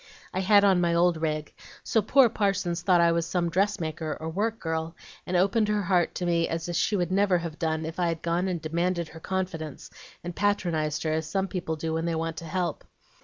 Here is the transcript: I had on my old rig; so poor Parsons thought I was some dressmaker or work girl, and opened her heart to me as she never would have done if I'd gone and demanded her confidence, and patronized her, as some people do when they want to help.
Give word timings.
I 0.33 0.39
had 0.39 0.63
on 0.63 0.81
my 0.81 0.95
old 0.95 1.17
rig; 1.17 1.53
so 1.83 2.01
poor 2.01 2.27
Parsons 2.27 2.81
thought 2.81 2.99
I 3.01 3.11
was 3.11 3.27
some 3.27 3.51
dressmaker 3.51 4.17
or 4.19 4.31
work 4.31 4.59
girl, 4.59 4.95
and 5.27 5.37
opened 5.37 5.67
her 5.67 5.83
heart 5.83 6.15
to 6.15 6.25
me 6.25 6.47
as 6.47 6.67
she 6.75 6.95
never 6.95 7.35
would 7.35 7.41
have 7.43 7.59
done 7.59 7.85
if 7.85 7.99
I'd 7.99 8.23
gone 8.23 8.47
and 8.47 8.59
demanded 8.59 9.09
her 9.09 9.19
confidence, 9.19 9.91
and 10.23 10.35
patronized 10.35 11.03
her, 11.03 11.13
as 11.13 11.29
some 11.29 11.47
people 11.47 11.75
do 11.75 11.93
when 11.93 12.05
they 12.05 12.15
want 12.15 12.37
to 12.37 12.45
help. 12.45 12.83